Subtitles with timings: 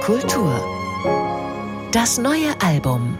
[0.00, 1.88] Kultur.
[1.92, 3.18] Das neue Album.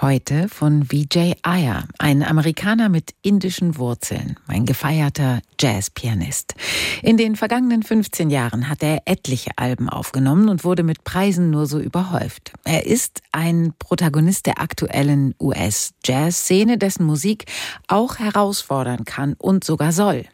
[0.00, 6.54] Heute von Vijay Iyer, ein Amerikaner mit indischen Wurzeln, ein gefeierter Jazzpianist.
[7.02, 11.66] In den vergangenen 15 Jahren hat er etliche Alben aufgenommen und wurde mit Preisen nur
[11.66, 12.52] so überhäuft.
[12.64, 17.44] Er ist ein Protagonist der aktuellen US-Jazz-Szene, dessen Musik
[17.88, 20.24] auch herausfordern kann und sogar soll.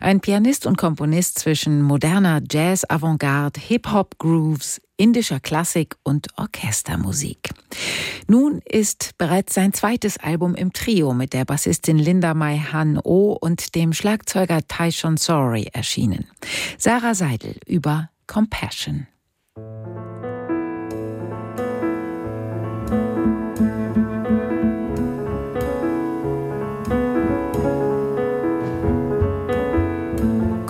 [0.00, 7.50] Ein Pianist und Komponist zwischen moderner Jazz-Avantgarde, Hip-Hop-Grooves, indischer Klassik und Orchestermusik.
[8.28, 13.36] Nun ist bereits sein zweites Album im Trio mit der Bassistin Linda Mai Han Oh
[13.40, 16.26] und dem Schlagzeuger Taishon Sorry erschienen.
[16.78, 19.06] Sarah Seidel über Compassion.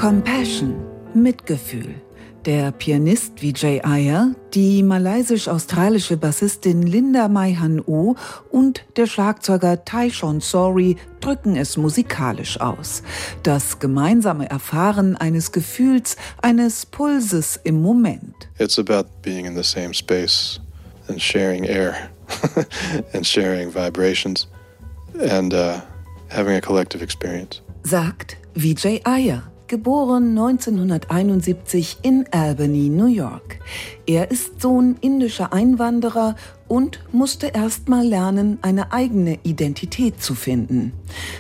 [0.03, 0.75] Compassion,
[1.15, 1.95] Mitgefühl
[2.45, 8.17] der Pianist Vijay Iyer, die malaysisch-australische Bassistin Linda Mai Han O
[8.51, 13.05] und der Schlagzeuger Taishon Sori drücken es musikalisch aus.
[13.45, 18.35] Das gemeinsame Erfahren eines Gefühls, eines Pulses im Moment.
[18.59, 20.61] It's about being in the same space
[21.07, 21.95] and sharing air
[23.13, 24.49] and sharing vibrations
[25.31, 25.75] and uh,
[26.29, 27.63] having a collective experience.
[27.85, 33.59] Sagt Vijay Iyer geboren 1971 in Albany, New York.
[34.07, 36.37] Er ist Sohn indischer Einwanderer
[36.69, 40.93] und musste erst mal lernen, eine eigene Identität zu finden.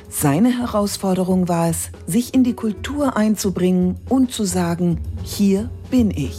[0.09, 6.39] Seine Herausforderung war es, sich in die Kultur einzubringen und zu sagen, hier bin ich.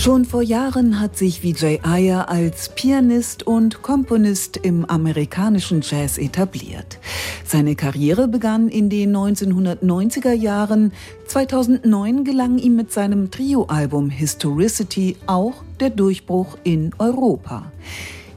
[0.00, 6.98] Schon vor Jahren hat sich Vijay Iyer als Pianist und Komponist im amerikanischen Jazz etabliert.
[7.44, 10.94] Seine Karriere begann in den 1990er Jahren.
[11.26, 17.70] 2009 gelang ihm mit seinem Trio-Album Historicity auch der Durchbruch in Europa.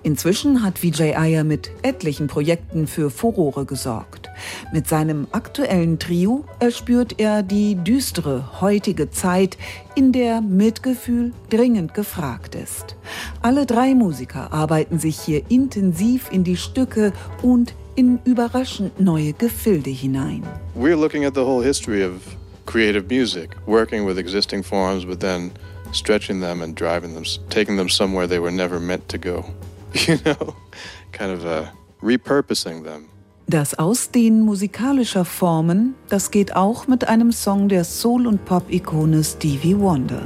[0.04, 4.23] Inzwischen hat Vijay Iyer mit etlichen Projekten für Furore gesorgt.
[4.72, 9.58] Mit seinem aktuellen Trio erspürt er die düstere heutige Zeit,
[9.96, 12.96] in der Mitgefühl dringend gefragt ist.
[13.42, 19.92] Alle drei Musiker arbeiten sich hier intensiv in die Stücke und in überraschend neue Gefilde
[19.92, 20.44] hinein.
[20.76, 22.22] We're looking at the whole history of
[22.66, 25.52] creative music, working with existing forms, but then
[25.92, 29.46] stretching them and driving them, taking them somewhere they were never meant to go.
[30.08, 30.56] you know,
[31.12, 31.68] kind of uh,
[32.02, 33.10] repurposing them.
[33.48, 39.78] Das Ausdehnen musikalischer Formen, das geht auch mit einem Song der Soul- und Pop-Ikone Stevie
[39.78, 40.22] Wonder.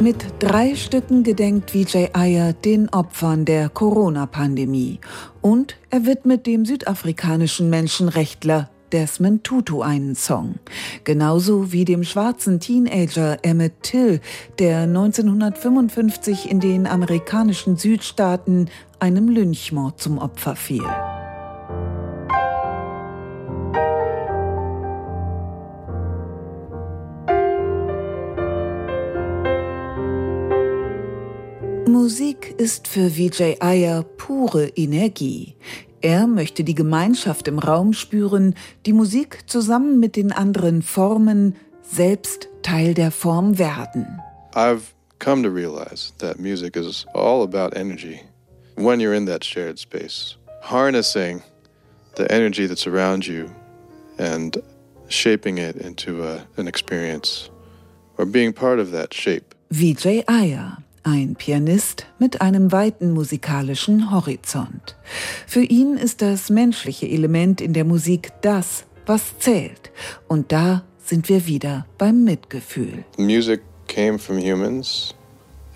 [0.00, 4.98] Mit drei Stücken gedenkt Vijay Iyer den Opfern der Corona-Pandemie
[5.40, 10.54] und er widmet dem südafrikanischen Menschenrechtler Desmond Tutu einen Song.
[11.02, 14.20] Genauso wie dem schwarzen Teenager Emmett Till,
[14.60, 20.84] der 1955 in den amerikanischen Südstaaten einem Lynchmord zum Opfer fiel.
[31.88, 35.56] Musik ist für Vijay Iyer pure Energie.
[36.04, 38.54] Er möchte die Gemeinschaft im Raum spüren,
[38.84, 44.20] die Musik zusammen mit den anderen Formen selbst Teil der Form werden.
[44.54, 48.20] I've come to realize that music is all about energy.
[48.76, 51.42] When you're in that shared space, harnessing
[52.16, 53.46] the energy that's around you
[54.18, 54.62] and
[55.08, 57.48] shaping it into a, an experience
[58.18, 59.54] or being part of that shape.
[59.72, 64.96] Vijay Iyer ein Pianist mit einem weiten musikalischen Horizont.
[65.46, 69.92] Für ihn ist das menschliche Element in der Musik das, was zählt.
[70.28, 73.04] Und da sind wir wieder beim Mitgefühl.
[73.18, 75.14] Music came from humans,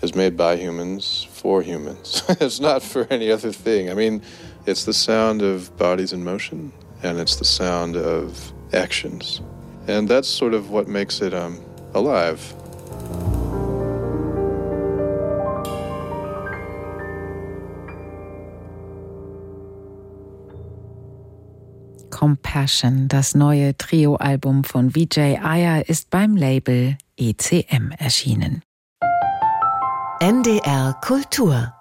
[0.01, 2.23] is made by humans, for humans.
[2.39, 3.89] it's not for any other thing.
[3.89, 4.21] I mean,
[4.65, 6.71] it's the sound of bodies in motion
[7.03, 9.41] and it's the sound of actions.
[9.87, 11.59] And that's sort of what makes it um,
[11.93, 12.41] alive.
[22.19, 28.61] Compassion, das neue Trio-Album von Vijay Iyer, ist beim Label ECM erschienen.
[30.19, 31.73] NDR Kultur